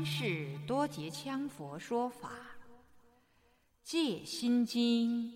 [0.00, 2.30] 南无第三世多杰羌佛说法，
[3.82, 5.32] 《戒心经》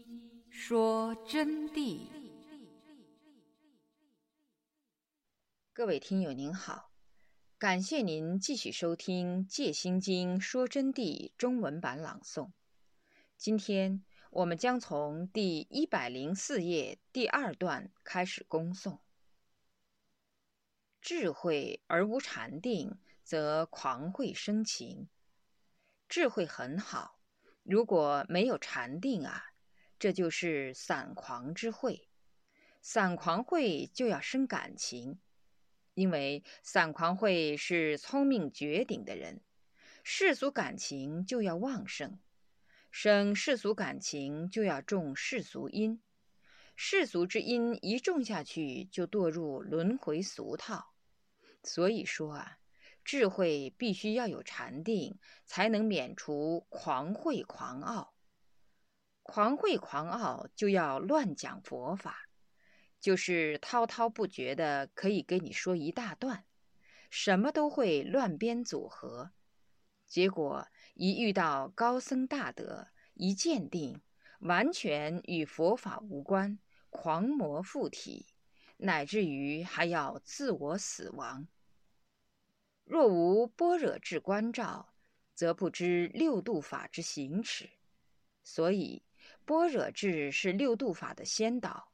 [0.51, 2.07] 说真谛。
[5.75, 6.91] 各位听友您好，
[7.59, 12.51] 感谢您继续收听《戒心经》说真谛中文版朗诵。
[13.37, 19.01] 今天我们将从第一百零四页第二段开始恭诵。
[21.03, 25.09] 智慧而无禅定，则狂慧生情。
[26.09, 27.19] 智慧很好，
[27.63, 29.47] 如果没有禅定啊，
[29.99, 32.09] 这就是散狂之慧。
[32.81, 35.19] 散狂慧就要生感情，
[35.95, 39.41] 因为散狂慧是聪明绝顶的人，
[40.03, 42.19] 世俗感情就要旺盛，
[42.91, 46.03] 生世俗感情就要种世俗因，
[46.77, 50.93] 世俗之因一种下去，就堕入轮回俗套。
[51.63, 52.59] 所以说啊，
[53.05, 58.15] 智慧必须要有禅定，才能免除狂慧狂傲。
[59.23, 62.29] 狂慧狂傲就要乱讲佛法，
[63.01, 66.45] 就是滔滔不绝的可以给你说一大段，
[67.11, 69.33] 什么都会乱编组合。
[70.07, 74.01] 结果一遇到高僧大德，一鉴定，
[74.41, 76.59] 完全与佛法无关，
[76.91, 78.27] 狂魔附体，
[78.77, 81.49] 乃至于还要自我死亡。
[82.85, 84.95] 若无般若智关照，
[85.35, 87.71] 则不知六度法之行持。
[88.43, 89.03] 所以，
[89.47, 91.93] 般若智是六度法的先导。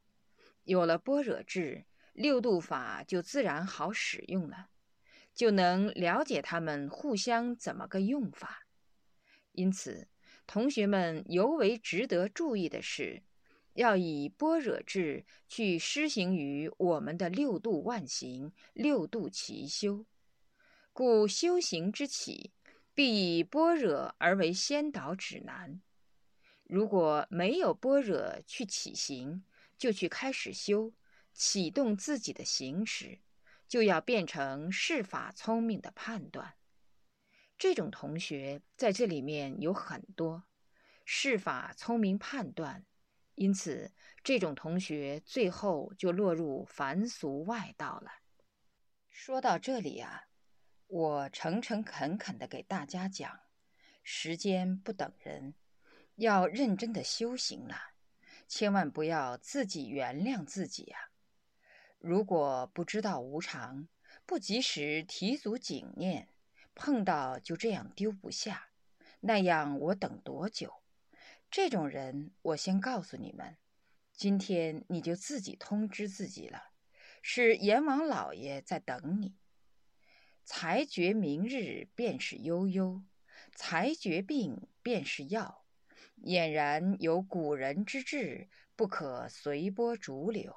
[0.64, 4.68] 有了般若智，六度法就自然好使用了，
[5.32, 8.66] 就能了解他们互相怎么个用法。
[9.52, 10.08] 因此，
[10.46, 13.22] 同学们尤为值得注意的是，
[13.74, 20.04] 要以般若智去施行于我们的六度万行、六度齐修。
[20.92, 22.52] 故修行之起，
[22.94, 25.80] 必以般若而为先导指南。
[26.64, 29.44] 如果没有般若去起行，
[29.78, 30.92] 就去开始修，
[31.32, 33.20] 启动自己的行持，
[33.66, 36.54] 就要变成事法聪明的判断。
[37.56, 40.44] 这种同学在这里面有很多，
[41.04, 42.84] 事法聪明判断，
[43.36, 43.92] 因此
[44.24, 48.10] 这种同学最后就落入凡俗外道了。
[49.08, 50.29] 说到这里啊。
[50.92, 53.42] 我诚诚恳恳地给大家讲，
[54.02, 55.54] 时间不等人，
[56.16, 57.76] 要认真的修行了，
[58.48, 61.10] 千万不要自己原谅自己呀。
[62.00, 63.86] 如果不知道无常，
[64.26, 66.26] 不及时提足警念，
[66.74, 68.70] 碰到就这样丢不下，
[69.20, 70.82] 那样我等多久？
[71.52, 73.56] 这种人，我先告诉你们，
[74.12, 76.72] 今天你就自己通知自己了，
[77.22, 79.36] 是阎王老爷在等你。
[80.52, 83.04] 才觉明日便是悠悠，
[83.54, 85.64] 才觉病便是药。
[86.24, 90.52] 俨然有古人之志，不可随波逐流，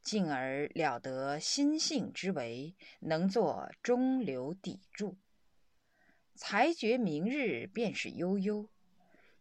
[0.00, 5.18] 进而了得心性之为，能作中流砥柱。
[6.34, 8.70] 才觉明日便是悠悠，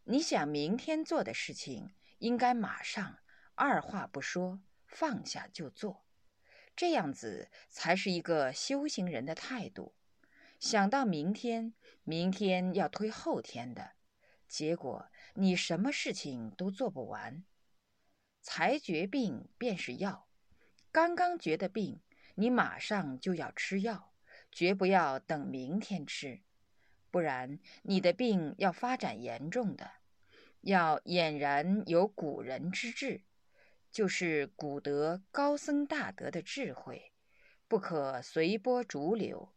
[0.04, 3.18] 你想明天做的事情，应该马上
[3.56, 6.04] 二话不说放下就做。
[6.76, 9.94] 这样子才是一个修行人的态度。
[10.60, 11.74] 想到明天，
[12.04, 13.92] 明天要推后天的，
[14.48, 17.44] 结果你什么事情都做不完。
[18.42, 20.28] 才觉病便是药，
[20.92, 22.02] 刚刚觉的病，
[22.36, 24.14] 你马上就要吃药，
[24.52, 26.42] 绝不要等明天吃，
[27.12, 29.92] 不然你的病要发展严重的。
[30.62, 33.22] 要俨然有古人之志。
[33.94, 37.12] 就是古德高僧大德的智慧，
[37.68, 39.54] 不可随波逐流，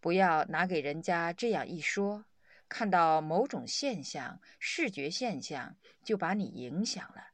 [0.00, 2.26] 不要拿给人家这样一说，
[2.68, 7.28] 看到某种现象、视觉现象就把你影响了，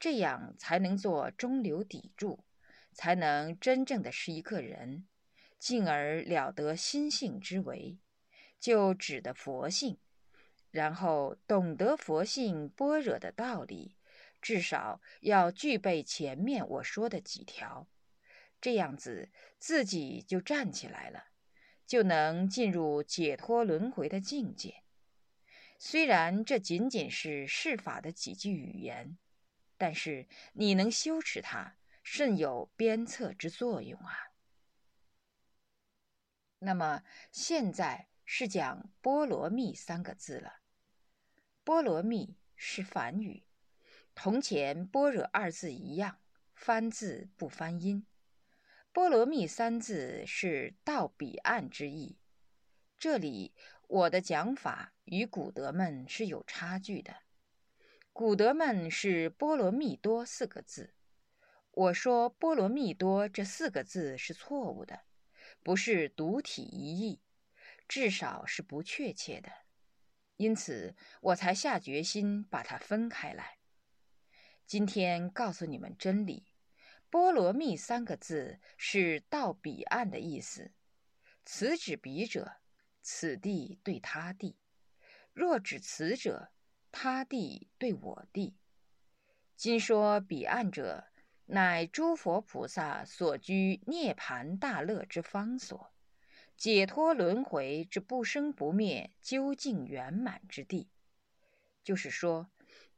[0.00, 2.44] 这样才能做中流砥柱，
[2.92, 5.06] 才能真正的是一个人，
[5.56, 7.96] 进而了得心性之为，
[8.58, 10.00] 就指的佛性，
[10.72, 13.94] 然后懂得佛性般若的道理。
[14.40, 17.88] 至少要具备前面我说的几条，
[18.60, 21.26] 这样子自己就站起来了，
[21.86, 24.82] 就能进入解脱轮回的境界。
[25.78, 29.18] 虽然这仅仅是释法的几句语言，
[29.78, 34.14] 但是你能修持它，甚有鞭策之作用啊。
[36.58, 37.02] 那么
[37.32, 40.60] 现在是讲“波罗蜜”三个字了
[41.64, 43.44] ，“波罗蜜”是梵语。
[44.22, 46.18] 同前“般若”二字一样，
[46.54, 48.06] 翻字不翻音。
[48.92, 52.18] 波罗蜜三字是到彼岸之意。
[52.98, 53.54] 这里
[53.88, 57.22] 我的讲法与古德们是有差距的。
[58.12, 60.92] 古德们是波罗蜜多四个字，
[61.70, 65.00] 我说波罗蜜多这四个字是错误的，
[65.62, 67.22] 不是独体一义，
[67.88, 69.50] 至少是不确切的。
[70.36, 73.59] 因此，我才下决心把它分开来。
[74.70, 76.44] 今天告诉你们真理。
[77.10, 80.70] 波罗蜜三个字是到彼岸的意思。
[81.44, 82.52] 此指彼者，
[83.02, 84.54] 此地对他地；
[85.32, 86.52] 若指此者，
[86.92, 88.54] 他地对我地。
[89.56, 91.08] 今说彼岸者，
[91.46, 95.92] 乃诸佛菩萨所居涅盘大乐之方所，
[96.56, 100.88] 解脱轮回之不生不灭究竟圆满之地。
[101.82, 102.48] 就是说，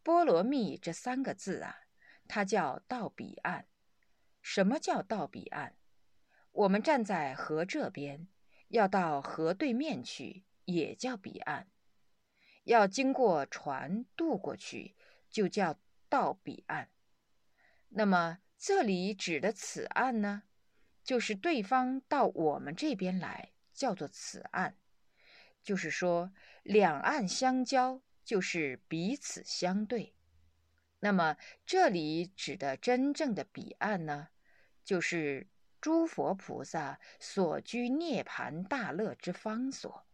[0.03, 1.81] 波罗蜜这三个字啊，
[2.27, 3.67] 它叫到彼岸。
[4.41, 5.77] 什么叫到彼岸？
[6.51, 8.27] 我们站在河这边，
[8.69, 11.67] 要到河对面去，也叫彼岸；
[12.65, 14.97] 要经过船渡过去，
[15.31, 15.79] 就叫
[16.09, 16.91] 到彼岸。
[17.91, 20.43] 那么这里指的此岸呢，
[21.05, 24.77] 就是对方到我们这边来，叫做此岸。
[25.63, 26.33] 就是说，
[26.65, 30.15] 两岸相交，就是彼此相对。
[31.01, 31.37] 那么
[31.67, 34.29] 这里指的真正的彼岸呢？
[34.85, 35.49] 就是
[35.81, 40.07] 诸佛菩萨所居涅盘大乐之方所，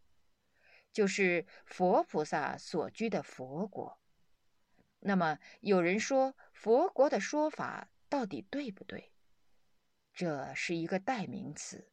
[0.92, 3.98] 就是佛菩萨所居的佛国。
[5.00, 9.12] 那么有人说佛国的说法到底对不对？
[10.14, 11.92] 这是一个代名词，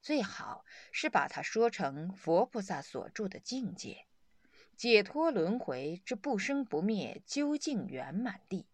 [0.00, 4.06] 最好是把它说成佛菩萨所住的境界，
[4.76, 8.66] 解脱轮回之不生不灭究竟圆满地。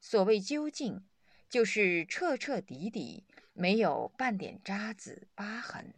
[0.00, 1.04] 所谓究竟。
[1.50, 3.22] 就是彻彻底底
[3.52, 5.94] 没有半点渣子疤痕，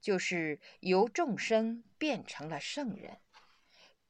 [0.00, 3.18] 就是由众生变成了圣人，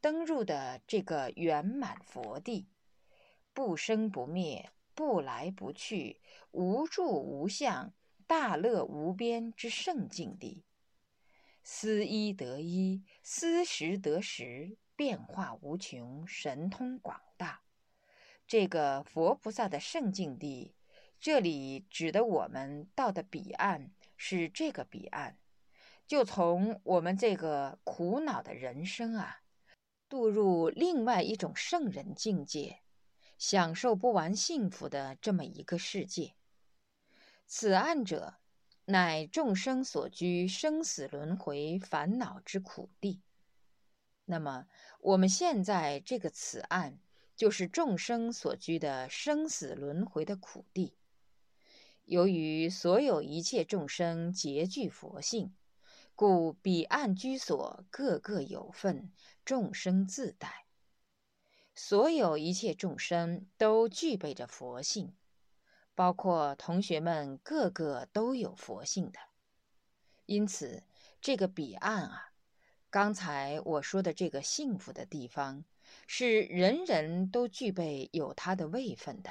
[0.03, 2.69] 登入的这个圆满佛地，
[3.55, 6.21] 不生不灭，不来不去，
[6.51, 7.95] 无住无相，
[8.27, 10.65] 大乐无边之圣境地，
[11.67, 17.63] 思一得一，思十得十，变化无穷，神通广大。
[18.47, 20.75] 这个佛菩萨的圣境地，
[21.19, 25.39] 这里指的我们到的彼岸是这个彼岸，
[26.07, 29.41] 就从我们这个苦恼的人生啊，
[30.07, 32.81] 渡入另外一种圣人境界，
[33.39, 36.35] 享受不完幸福的这么一个世界。
[37.47, 38.35] 此岸者，
[38.87, 43.23] 乃众生所居生死轮回烦恼之苦地。
[44.25, 44.67] 那么
[45.01, 46.99] 我们现在这个此岸。
[47.37, 50.95] 就是众生所居的生死轮回的苦地。
[52.05, 55.53] 由于所有一切众生皆具佛性，
[56.15, 59.11] 故彼岸居所各个有份，
[59.45, 60.67] 众生自带。
[61.75, 65.13] 所有一切众生都具备着佛性，
[65.95, 69.19] 包括同学们个个都有佛性的。
[70.27, 70.85] 因此，
[71.21, 72.33] 这个彼岸啊，
[72.91, 75.65] 刚才我说的这个幸福的地方。
[76.07, 79.31] 是人人都具备有他的位分的，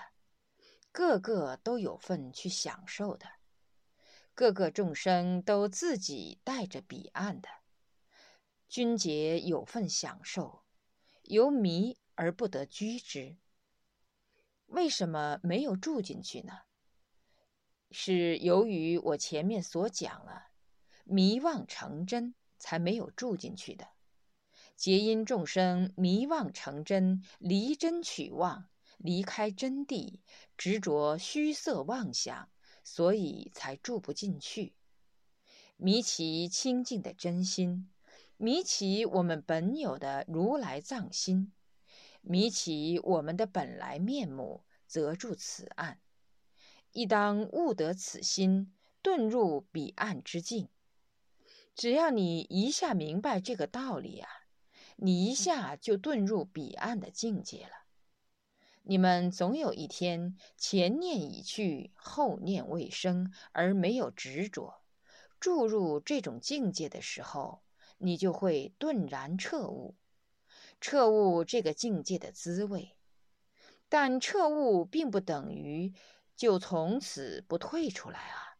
[0.91, 3.25] 个个都有份去享受的，
[4.33, 7.49] 个个众生都自己带着彼岸的，
[8.69, 10.63] 君杰有份享受，
[11.23, 13.35] 由迷而不得居之。
[14.73, 16.61] 为什么没有住进去呢？
[17.91, 20.47] 是由于我前面所讲了，
[21.03, 23.89] 迷妄成真，才没有住进去的。
[24.75, 30.21] 皆因众生迷妄成真，离真取妄，离开真谛，
[30.57, 32.49] 执着虚色妄想，
[32.83, 34.73] 所以才住不进去。
[35.77, 37.91] 迷其清净的真心，
[38.37, 41.53] 迷其我们本有的如来藏心，
[42.25, 45.99] 迷起我们的本来面目，则住此岸。
[46.93, 50.69] 亦当悟得此心，遁入彼岸之境。
[51.75, 54.29] 只要你一下明白这个道理啊！
[54.95, 57.83] 你一下就遁入彼岸的境界了。
[58.83, 64.81] 你们总有一天前念已去，后念未生，而没有执着，
[65.39, 67.63] 注入这种境界的时候，
[67.97, 69.95] 你就会顿然彻悟，
[70.85, 72.97] 彻悟这个境界的滋味。
[73.87, 75.93] 但彻悟并不等于
[76.35, 78.57] 就从此不退出来啊，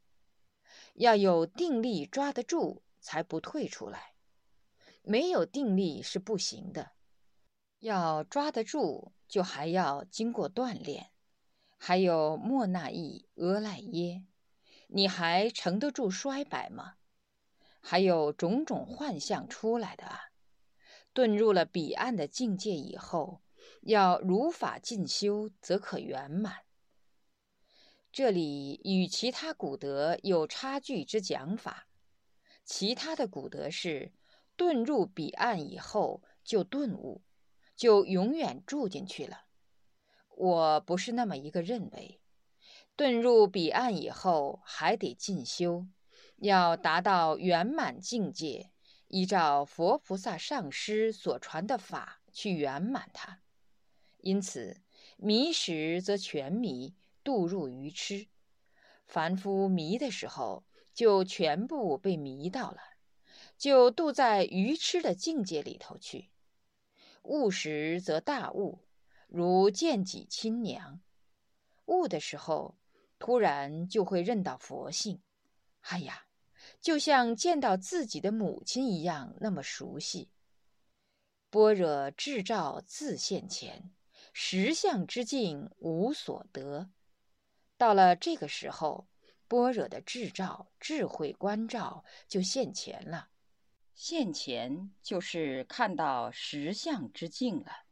[0.94, 4.14] 要有定力抓得住，才不退出来。
[5.02, 6.92] 没有定力是不行的，
[7.80, 11.10] 要抓得住，就还要经过锻炼。
[11.78, 14.24] 还有莫那伊、俄赖耶，
[14.88, 16.96] 你还承得住衰败吗？
[17.82, 20.30] 还有种种幻象出来的啊！
[21.14, 23.42] 遁入了彼岸的境界以后，
[23.82, 26.64] 要如法进修，则可圆满。
[28.12, 31.88] 这里与其他古德有差距之讲法，
[32.64, 34.14] 其他的古德是
[34.58, 37.24] 遁入彼岸以后就顿悟，
[37.76, 39.46] 就永远住进去了。
[40.36, 42.20] 我不是那么一个认为，
[42.98, 45.88] 遁入彼岸以后还得进修。
[46.38, 48.72] 要达到圆满境界，
[49.14, 53.42] 依照佛菩萨上师所传的法去圆满它。
[54.22, 54.82] 因此，
[55.18, 58.26] 迷时则全迷，堕入愚痴。
[59.06, 60.64] 凡夫迷的时候，
[60.96, 62.80] 就全部被迷到了，
[63.56, 66.32] 就堕在愚痴的境界里头去。
[67.22, 68.80] 悟时则大悟，
[69.28, 71.02] 如见己亲娘。
[71.86, 72.80] 悟的时候，
[73.20, 75.22] 突然就会认到佛性。
[75.82, 76.23] 哎呀！
[76.84, 80.30] 就像见到自己的母亲一样，那么熟悉。
[81.50, 83.94] 般若智照自现前，
[84.34, 86.90] 实相之境无所得。
[87.78, 89.08] 到了这个时候，
[89.48, 93.30] 般若的智照、智慧观照就现前了。
[93.96, 97.86] 现前就是看到实相之境了。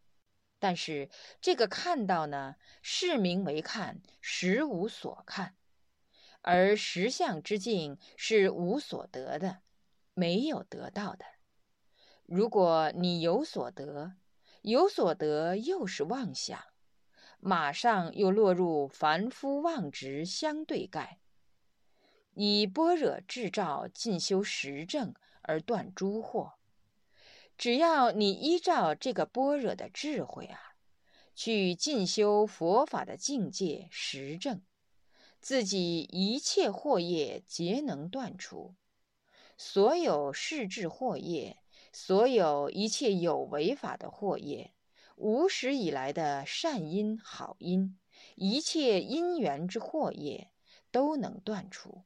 [0.60, 5.56] 但是这个看到呢，是名为看，实无所看。
[6.42, 9.60] 而实相之境是无所得的，
[10.14, 11.26] 没有得到的。
[12.26, 14.14] 如果你有所得，
[14.62, 16.60] 有所得又是妄想，
[17.40, 21.20] 马上又落入凡夫妄执相对盖。
[22.34, 26.54] 以般若智照进修实证而断诸惑。
[27.58, 30.60] 只要你依照这个般若的智慧啊，
[31.36, 34.62] 去进修佛法的境界实证。
[35.42, 38.76] 自己一切惑业皆能断除，
[39.58, 41.58] 所有世智惑业，
[41.92, 44.72] 所有一切有为法的惑业，
[45.16, 47.98] 无始以来的善因好因，
[48.36, 50.52] 一切因缘之惑业
[50.92, 52.04] 都能断除，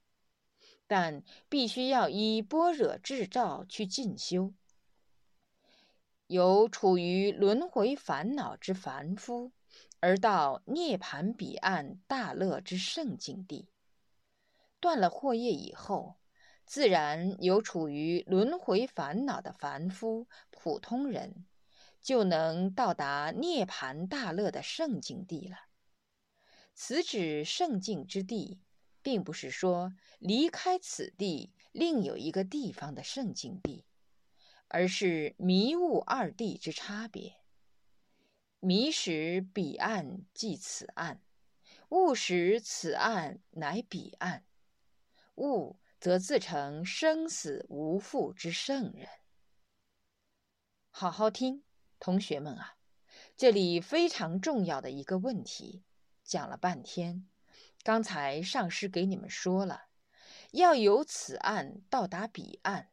[0.88, 4.54] 但必须要依般若智照去进修。
[6.27, 9.51] 有处于轮回烦恼之凡夫。
[10.05, 13.71] 而到涅盘彼岸大乐之圣境地，
[14.79, 16.17] 断了惑业以后，
[16.63, 21.47] 自然有处于轮回烦恼的凡夫、普通人，
[22.00, 25.57] 就能到达涅盘大乐的圣境地了。
[26.75, 28.62] 此指圣境之地，
[29.01, 33.85] 并不是说离开此地另有一个地方的圣境地，
[34.67, 37.38] 而是迷雾二地之差别。
[38.65, 41.22] 迷时彼岸即此岸，
[41.89, 44.43] 悟时此岸乃彼岸。
[45.36, 49.07] 悟则自成生死无负之圣人。
[50.89, 51.63] 好好听，
[52.00, 52.77] 同学们啊，
[53.38, 55.84] 这里非常重要的一个问题，
[56.24, 57.29] 讲了半天。
[57.84, 59.89] 刚才上师给你们说了，
[60.53, 62.89] 要由此岸到达彼岸，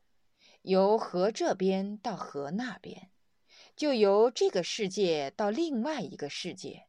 [0.60, 3.11] 由河这边到河那边。
[3.74, 6.86] 就由这个世界到另外一个世界，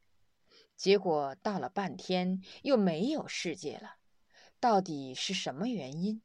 [0.75, 3.95] 结果到了半天又没有世界了，
[4.59, 6.21] 到底是什么原因？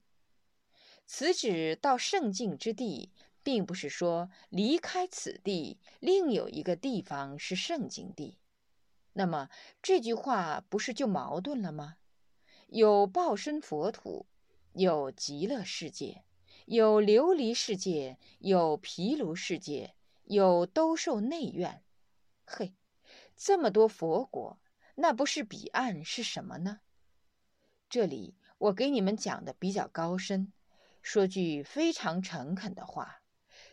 [1.06, 3.12] 此指到圣境之地，
[3.42, 8.38] 并不是说离开此地另有一个地方是圣境地。
[9.14, 9.48] 那么
[9.80, 11.96] 这句话不是就矛盾了吗？
[12.66, 14.26] 有报身佛土，
[14.74, 16.24] 有极乐世界，
[16.66, 19.94] 有琉璃世界，有毗卢世界。
[20.28, 21.82] 有兜售内院，
[22.44, 22.74] 嘿，
[23.34, 24.60] 这么多佛国，
[24.96, 26.80] 那不是彼岸是什么呢？
[27.88, 30.52] 这里我给你们讲的比较高深，
[31.00, 33.22] 说句非常诚恳的话，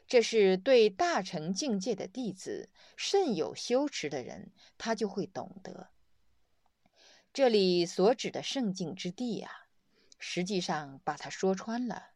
[0.07, 5.89] 这是对大乘境界的弟子甚有修持的人，他就会懂得。
[7.33, 9.51] 这里所指的圣境之地啊，
[10.19, 12.11] 实际上把它说穿了，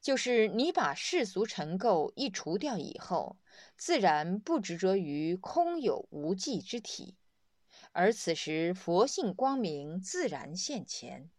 [0.00, 3.36] 就是你把世俗尘垢一除掉以后。
[3.76, 7.16] 自然不执着于空有无际之体，
[7.92, 11.30] 而此时佛性光明自然现前。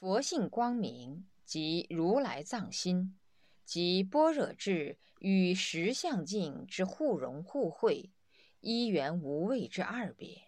[0.00, 3.18] 佛性光明即如来藏心，
[3.64, 8.10] 即般若智与实相境之互融互会，
[8.60, 10.42] 一元无畏之二别。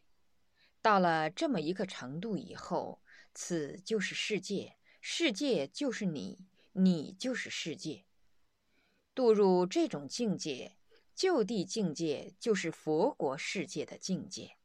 [0.82, 3.02] 到了这么一个程度以后，
[3.34, 8.05] 此就是世界，世界就是你，你就是世界。
[9.16, 10.76] 堕入这种境界。
[11.14, 14.58] 就地境界就是佛国世界的境界。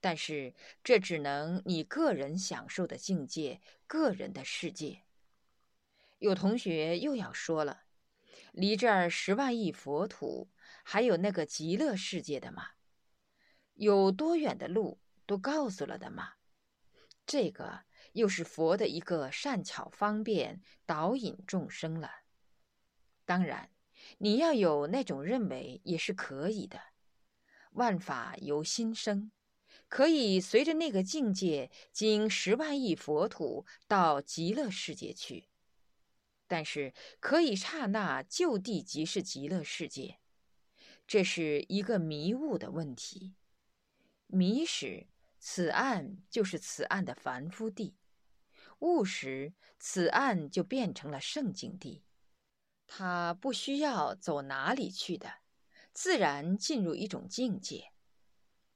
[0.00, 5.04] 但是这只能你个人享受的境界，个人的世界。
[6.18, 7.84] 有同学又要说了，
[8.50, 10.50] 离这儿十万亿佛土，
[10.82, 12.70] 还有那个极乐世界的吗？
[13.74, 16.32] 有多远的路都告诉了的吗？
[17.24, 17.84] 这个
[18.14, 22.10] 又是佛的一个善巧方便导引众生了。
[23.30, 23.70] 当然，
[24.18, 26.80] 你要有那种认为也是可以的。
[27.74, 29.30] 万法由心生。
[29.86, 35.46] 可以随着那个境界，经十万亿佛土到极乐世界去，
[36.48, 40.18] 但是可以刹那就地即是极乐世界，
[41.06, 43.36] 这是一个迷雾的问题。
[44.26, 45.06] 迷时，
[45.38, 47.94] 此岸就是此岸的凡夫地；
[48.80, 52.02] 悟时，此岸就变成了圣境地。
[52.92, 55.34] 他不需要走哪里去的，
[55.92, 57.92] 自然进入一种境界。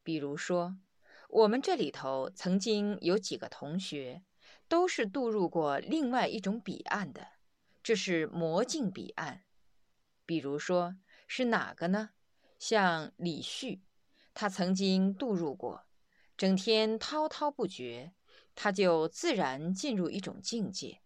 [0.04, 0.78] 比如说。
[1.30, 4.22] 我们这里头曾经有几个同学，
[4.68, 7.26] 都是渡入过另外一种彼岸的，
[7.82, 9.42] 这是魔境彼岸。
[10.24, 10.94] 比如说
[11.26, 12.10] 是哪个呢？
[12.60, 13.82] 像李旭，
[14.32, 15.86] 他曾经渡入过，
[16.36, 18.14] 整天滔滔不绝，
[18.54, 21.00] 他就自然进入一种境界。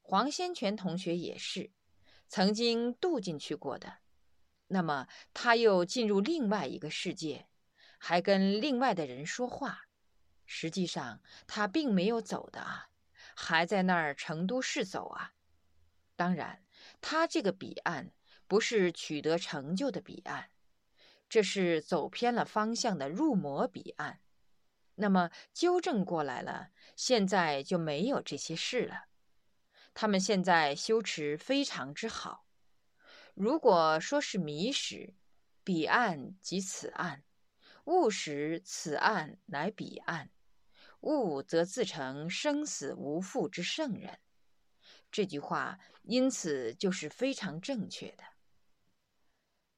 [0.00, 1.72] 黄先全同学也是，
[2.28, 3.98] 曾经渡进去过的，
[4.68, 7.48] 那么他又进入另外一个世界。
[8.00, 9.88] 还跟另外的人说话，
[10.46, 12.90] 实际上他并没有走的啊，
[13.34, 15.32] 还在那儿成都市走啊。
[16.14, 16.62] 当然，
[17.00, 18.12] 他这个彼岸
[18.46, 20.50] 不是取得成就的彼岸，
[21.28, 24.20] 这是走偏了方向的入魔彼岸。
[24.94, 29.07] 那么纠正过来了，现在就没有这些事了。
[30.00, 32.46] 他们现在修持非常之好。
[33.34, 35.16] 如果说是迷时，
[35.64, 37.24] 彼岸即此岸。
[37.82, 40.28] 悟时，此岸乃彼岸；
[41.00, 44.20] 悟则自成生死无复之圣人。
[45.10, 48.22] 这句话因此就是非常正确的。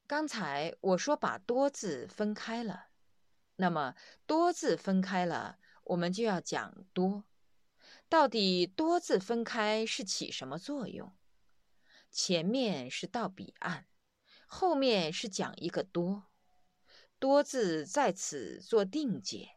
[0.06, 2.88] 刚才我说把多字分开了，
[3.56, 3.94] 那么
[4.26, 7.24] 多字分开了，我们就要讲多。
[8.10, 11.12] 到底多字分开是起什么作用？
[12.10, 13.84] 前面是到彼岸，
[14.48, 16.24] 后面是讲一个多。
[17.20, 19.50] 多字在此做定解，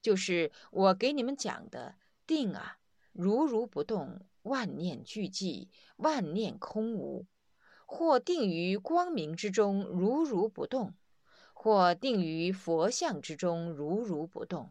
[0.00, 2.78] 就是我给你们讲的定啊，
[3.10, 7.26] 如如不动，万念俱寂，万念空无；
[7.86, 10.92] 或定于光明之中，如如不动；
[11.52, 14.68] 或定于佛像之中，如如不动；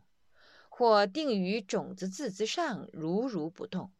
[0.83, 3.91] 或定于种子字之上，如如不动；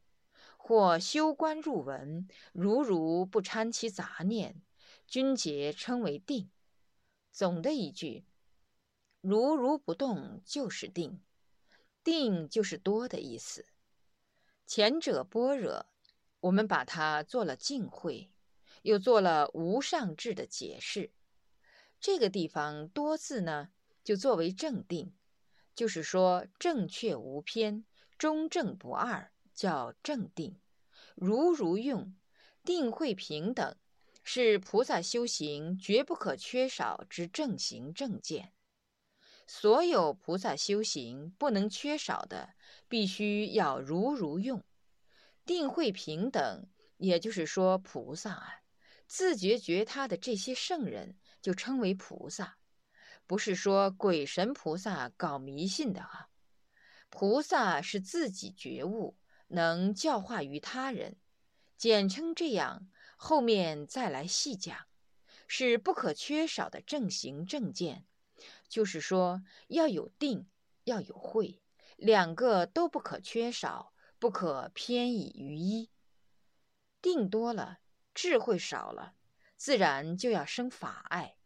[0.58, 4.62] 或修观入文，如如不掺其杂念，
[5.08, 6.50] 均皆称为定。
[7.32, 8.26] 总的一句，
[9.22, 11.22] 如如不动就是定，
[12.04, 13.66] 定就是多的意思。
[14.66, 15.86] 前者般若，
[16.42, 18.30] 我们把它做了净慧，
[18.82, 21.14] 又做了无上智的解释。
[22.02, 23.70] 这个地方多字呢，
[24.04, 25.14] 就作为正定，
[25.76, 27.86] 就是说正确无偏，
[28.18, 30.60] 中正不二，叫正定。
[31.16, 32.16] 如如用，
[32.64, 33.76] 定慧平等。
[34.26, 38.54] 是菩萨修行绝不可缺少之正行正见。
[39.46, 42.56] 所有菩萨修行不能缺少的，
[42.88, 44.64] 必须要如如用。
[45.46, 48.62] 定慧平等，也就是说，菩萨啊，
[49.08, 52.58] 自觉觉他的这些圣人就称为菩萨，
[53.26, 56.30] 不是说鬼神菩萨搞迷信的啊。
[57.10, 61.18] 菩萨是自己觉悟，能教化于他人，
[61.78, 62.88] 简称这样。
[63.16, 64.88] 后面再来细讲，
[65.48, 68.06] 是不可缺少的正行正见，
[68.68, 70.50] 就是说要有定，
[70.84, 71.62] 要有慧，
[71.96, 75.90] 两个都不可缺少，不可偏倚于一。
[77.02, 77.80] 定多了，
[78.14, 79.14] 智慧少了，
[79.56, 81.38] 自然就要生法爱，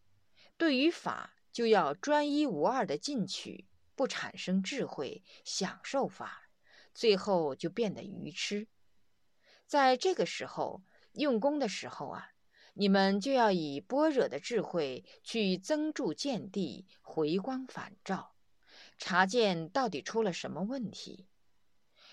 [0.58, 3.65] 对于法就要专一无二的进取，
[3.96, 6.52] 不产生智慧，享受法，
[6.93, 8.67] 最后就变得愚痴。
[9.65, 10.84] 在这个时候。
[11.13, 12.30] 用功的时候啊，
[12.76, 18.36] 你们就要以般若的智慧去增筑见地，回光返照，
[19.00, 21.26] 查见到底出了什么问题。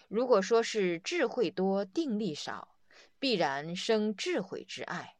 [0.09, 2.79] 如果说是智慧多，定力少，
[3.19, 5.17] 必然生智慧之爱，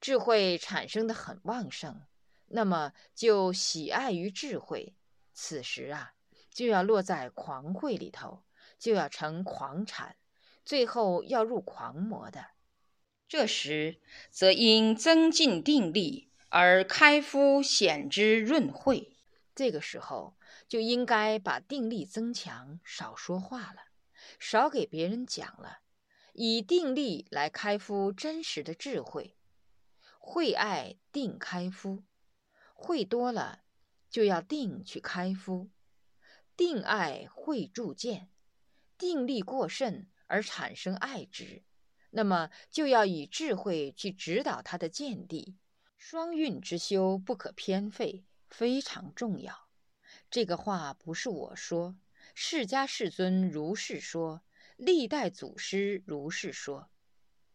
[0.00, 2.00] 智慧产生的很旺盛，
[2.48, 4.94] 那么就喜爱于智慧。
[5.32, 6.14] 此时啊，
[6.50, 8.44] 就要落在狂慧里头，
[8.78, 10.16] 就要成狂禅，
[10.64, 12.46] 最后要入狂魔的。
[13.28, 19.16] 这时，则因增进定力而开敷显之润慧。
[19.54, 20.36] 这个时候，
[20.68, 23.86] 就应该把定力增强，少说话了，
[24.38, 25.80] 少给别人讲了，
[26.32, 29.36] 以定力来开敷真实的智慧。
[30.18, 32.04] 慧爱定开敷，
[32.78, 33.62] 会多了
[34.10, 35.70] 就要定去开敷，
[36.56, 38.30] 定爱会铸见，
[38.98, 41.64] 定力过甚而产生爱执，
[42.10, 45.56] 那么就要以智慧去指导他的见地。
[45.96, 49.68] 双运之修不可偏废，非常重要。
[50.30, 51.96] 这个话不是我说，
[52.34, 54.42] 释迦世尊如是说，
[54.76, 56.90] 历代祖师如是说。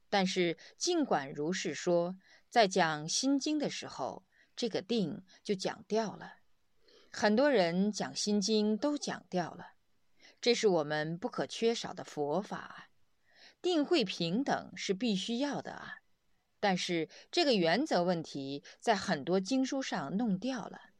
[0.09, 2.17] 但是尽管如是说，
[2.49, 4.25] 在讲《心经》的时候，
[4.61, 6.35] 这个定就讲掉了。
[7.11, 9.69] 很多人讲《心经》都讲掉了，
[10.39, 12.91] 这是我们不可缺少的佛法。
[13.59, 16.01] 定慧平等是必须要的啊。
[16.59, 20.91] 但是这个原则问题在很多经书上弄掉了，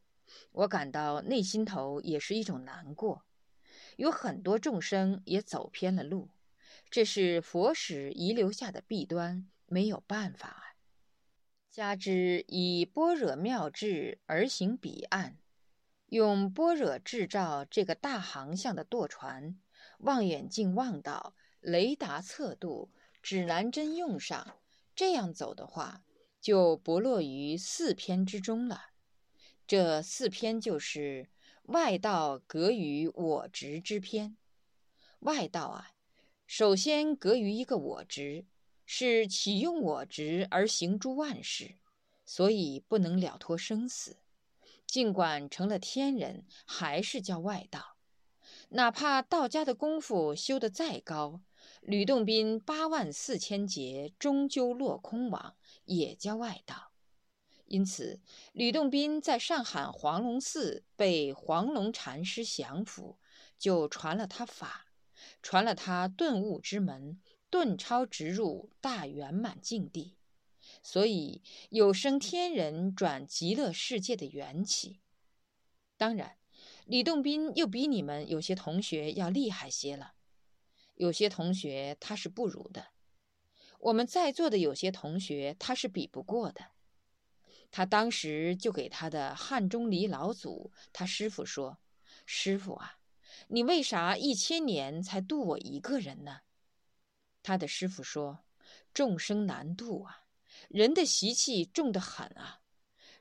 [0.50, 3.22] 我感到内心头也是一种难过。
[3.94, 6.30] 有很多众生也走偏了路，
[6.90, 10.71] 这是佛史遗留下的弊端，没有办法。
[11.72, 15.38] 加之以般若妙智而行彼岸，
[16.10, 19.58] 用般若制造这个大航向的舵船，
[20.00, 22.90] 望远镜望到，雷达测度，
[23.22, 24.58] 指南针用上。
[24.94, 26.04] 这样走的话，
[26.42, 28.90] 就不落于四篇之中了。
[29.66, 31.30] 这四篇就是
[31.62, 34.36] 外道隔于我执之篇。
[35.20, 35.92] 外道啊，
[36.46, 38.44] 首先隔于一个我执，
[38.94, 41.76] 是启用我执而行诸万事，
[42.26, 44.18] 所以不能了脱生死。
[44.84, 47.96] 尽管成了天人，还是叫外道。
[48.68, 51.40] 哪怕道家的功夫修得再高。
[51.80, 56.92] 吕洞宾八万四千劫终究落空网，也叫外道。
[57.64, 58.20] 因此，
[58.52, 63.16] 吕洞宾在上海黄龙寺被黄龙禅师降服，
[63.58, 64.84] 就传了他法，
[65.40, 67.18] 传了他顿悟之门，
[67.52, 70.16] 顿超直入大圆满境地，
[70.82, 75.02] 所以有生天人转极乐世界的缘起。
[75.98, 76.38] 当然，
[76.86, 80.14] 吕洞宾又比你们有些同学要厉害些了。
[80.94, 82.86] 有些同学他是不如的，
[83.80, 86.68] 我们在座的有些同学他是比不过的。
[87.70, 91.78] 他当时就给他的汉钟离老祖他师傅说
[92.24, 92.96] ：“师傅啊，
[93.48, 96.40] 你为啥一千年才渡我一个人呢？”
[97.42, 98.44] 他的师傅说
[98.94, 100.24] ：“众生难渡啊，
[100.68, 102.60] 人的习气重得很啊，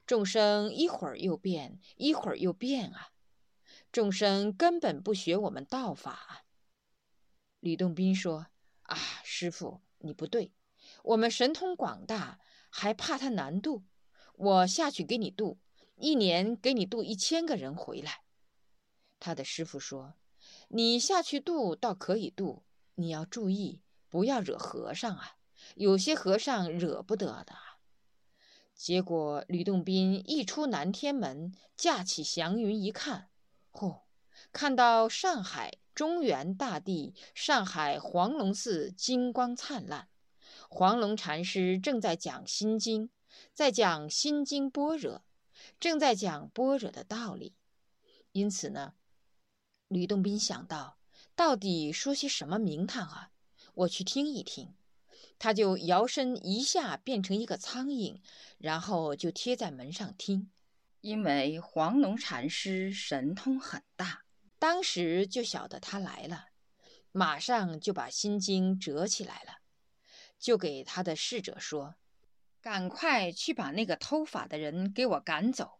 [0.05, 3.13] 众生一会儿又变，一会儿又变啊，
[3.91, 6.45] 众生根本不学我们道法。”
[7.59, 8.47] 吕洞宾说
[8.83, 10.53] ：“啊，师傅，你不对。
[11.03, 13.83] 我们神通广大，还怕他难渡？
[14.35, 15.59] 我下去给你渡，
[15.95, 18.23] 一年给你渡一千个人回来。”
[19.19, 20.15] 他的师傅说
[20.69, 22.63] ：“你下去渡倒可以渡，
[22.95, 23.81] 你要注意，
[24.11, 25.37] 不要惹和尚啊。
[25.73, 27.55] 有些和尚惹不得的。”
[28.77, 33.29] 结果吕洞宾一出南天门，驾起祥云一看，
[33.71, 34.01] 嚯，
[34.53, 35.79] 看到上海。
[35.93, 40.07] 中原大地，上海黄龙寺金光灿烂。
[40.69, 43.09] 黄龙禅师正在讲《心经》，
[43.53, 45.21] 在讲《心经》般若，
[45.81, 47.55] 正在讲般若的道理。
[48.31, 48.93] 因此呢，
[49.89, 50.97] 吕洞宾想到，
[51.35, 53.30] 到底说些什么名堂啊？
[53.73, 54.73] 我去听一听。
[55.39, 58.19] 他就摇身一下变成一个苍蝇，
[58.57, 60.51] 然后就贴在门上听。
[61.01, 64.23] 因为黄龙禅师神通很大。
[64.59, 66.49] 当时就晓得他来了，
[67.11, 69.61] 马上就把心经折起来了，
[70.37, 71.95] 就给他的侍者说
[72.61, 75.79] ：“赶快去把那个偷法的人给我赶走，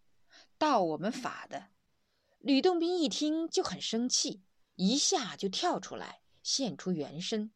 [0.58, 1.68] 盗我们法的。”
[2.42, 4.42] 吕洞宾一听就很生气，
[4.76, 7.52] 一下就跳出来，现出原身，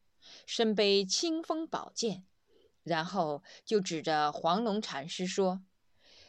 [0.46, 2.26] 身背清风宝剑，
[2.84, 5.62] 然后就指着黄龙禅师说：“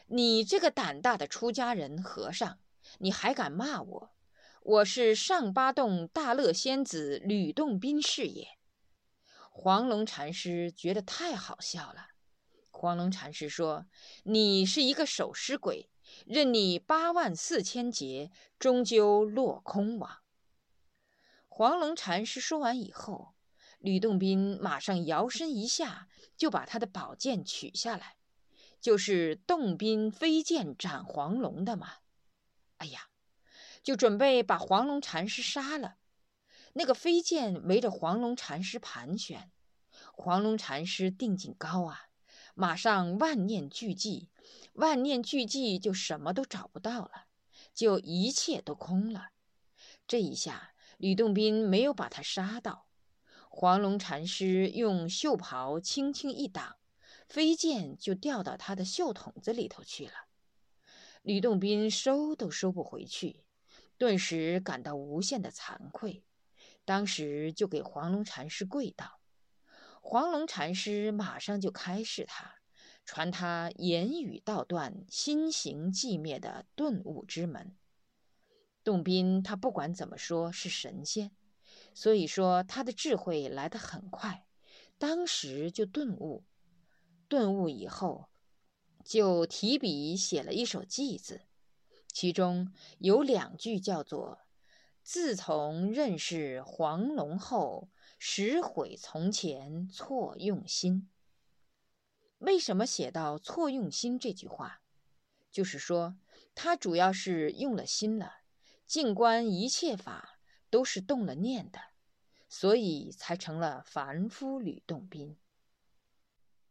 [0.07, 2.59] 你这个胆大的出家人和尚，
[2.99, 4.11] 你还敢骂我？”
[4.63, 8.49] 我是上八洞大乐仙子吕洞宾是也。
[9.49, 12.07] 黄龙禅师觉得太好笑了。
[12.69, 13.85] 黄龙禅师说
[14.25, 15.89] ：“你是一个守尸鬼，
[16.25, 20.17] 任你八万四千劫，终究落空网。”
[21.47, 23.35] 黄龙禅师说完以后，
[23.79, 28.17] 吕洞宾马上摇身一下，就把他的宝剑取下来，
[28.79, 31.95] 就是洞宾飞剑斩黄龙的嘛。
[32.77, 33.09] 哎呀！
[33.83, 35.95] 就准备把黄龙禅师杀了，
[36.73, 39.49] 那个飞剑围着黄龙禅师盘旋，
[40.11, 42.09] 黄龙禅师定境高啊，
[42.53, 44.27] 马上万念俱寂，
[44.73, 47.27] 万念俱寂就什么都找不到了，
[47.73, 49.29] 就一切都空了。
[50.05, 52.86] 这一下，吕洞宾没有把他杀到。
[53.59, 56.77] 黄龙禅师用袖袍轻轻一挡，
[57.27, 60.11] 飞剑就掉到他的袖筒子里头去了。
[61.23, 63.43] 吕洞宾收都收不回去，
[63.97, 66.23] 顿时感到无限的惭愧，
[66.85, 69.19] 当时就给黄龙禅师跪倒。
[70.03, 72.57] 黄龙禅师马上就开示他，
[73.05, 77.75] 传他言语道断、心行寂灭的顿悟之门。
[78.83, 81.31] 洞宾他不管怎么说，是神仙，
[81.97, 84.45] 所以说他的智慧来得很快，
[84.99, 86.45] 当时就顿悟。
[87.27, 88.29] 顿悟以后，
[89.03, 91.41] 就提笔写了一首偈子，
[92.13, 94.41] 其中有两句叫做
[95.01, 101.09] ：“自从认识黄龙后，实悔从前错用心。”
[102.37, 104.83] 为什么写到“错用心”这句话？
[105.49, 106.15] 就是说
[106.53, 108.33] 他主要是用了心了。
[108.85, 111.79] 静观一切法都是动了念的，
[112.47, 115.37] 所以才成了凡夫吕洞宾。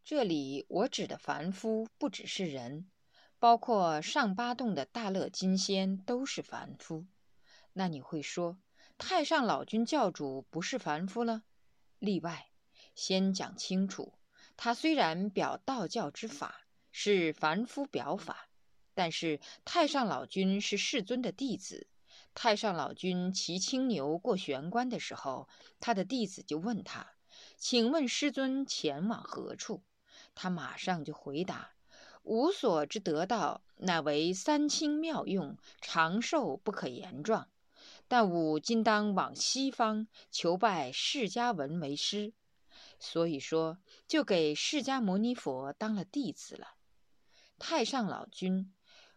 [0.04, 2.88] 这里我指的凡夫不只是人，
[3.38, 7.06] 包括上八洞的大乐金仙都是凡夫。
[7.72, 8.58] 那你会说
[8.96, 11.42] 太上老君教主不是凡夫了？
[11.98, 12.48] 例外，
[12.94, 14.14] 先讲清楚，
[14.56, 18.48] 他虽然表道教之法，是凡夫表法，
[18.94, 21.88] 但是太上老君是世尊的弟子。
[22.38, 25.48] 太上老君骑青牛过玄关的时候，
[25.80, 27.14] 他的弟子就问他
[27.56, 29.82] ：“请问师尊前往何处？”
[30.36, 31.70] 他马上就回答
[32.24, 37.48] ：“吾所之得道，乃为三清妙用，长寿不可言状。
[38.06, 42.34] 但吾今当往西方求拜释迦文为师。”
[43.00, 46.74] 所以说，就给释迦牟尼佛当了弟子了。
[47.58, 48.74] 太上老君，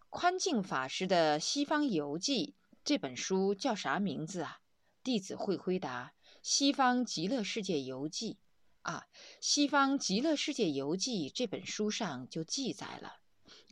[0.09, 2.55] 宽净法师的《西方游记》。
[2.83, 4.61] 这本书叫啥名字啊？
[5.03, 8.33] 弟子会回答：《西方极乐世界游记》
[8.81, 9.05] 啊，
[9.39, 13.17] 《西方极乐世界游记》这本书上就记载了，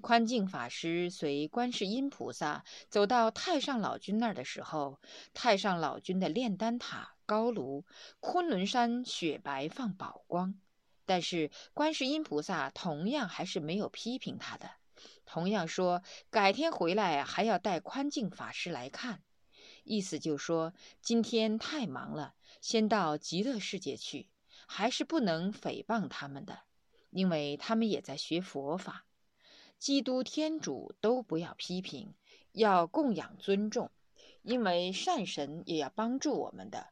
[0.01, 4.99] 宽净法师随观世音菩萨走到太上老君那儿的时候，
[5.33, 7.85] 太上老君的炼丹塔高炉，
[8.19, 10.59] 昆仑山雪白放宝光，
[11.05, 14.69] 但是观世音菩萨同样还是没有批评他的。
[15.25, 19.23] 同样说，改天回来还要带宽净法师来看，
[19.83, 24.29] 意思就说今天太忙了，先到极乐世界去，
[24.67, 26.61] 还是不能诽谤他们的，
[27.09, 29.05] 因为他们也在学佛法。
[29.77, 32.15] 基督、天主都不要批评，
[32.51, 33.91] 要供养尊重，
[34.41, 36.87] 因为善神也要帮助我们的，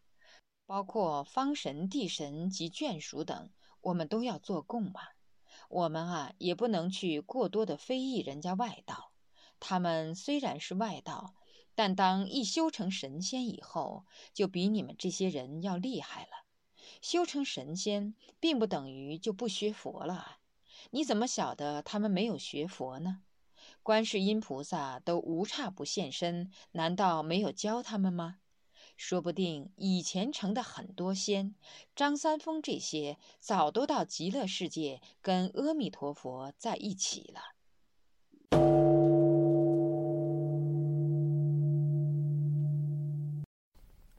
[0.67, 3.49] 包括方神、地神及眷属等，
[3.81, 5.01] 我们都要做供嘛。
[5.69, 9.11] 我们啊，也不能去过多的非议人家外道。
[9.59, 11.35] 他们虽然是外道，
[11.73, 16.45] 但当一修成神仙以后，就比你们这些人要厉害了。
[17.01, 20.37] 修成神仙，并不等于就不学佛了。
[20.91, 23.21] 你怎么晓得他们没有学佛呢？
[23.81, 28.37] 观世音菩萨都无差不现身，难道没有教他们吗？
[28.97, 31.53] 说不定以前成的很多仙，
[31.95, 37.41] 张三丰这些早都到极乐世界跟阿弥陀佛在一起了。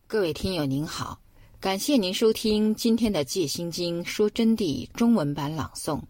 [0.06, 1.20] 各位听友您好，
[1.58, 6.00] 感谢您收听今天的《戒心经说真谛》中文版朗诵。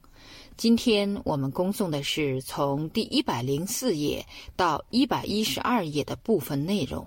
[0.56, 7.06] 今天我们恭诵的是从第一百零四页到一百一十二页的部分内容。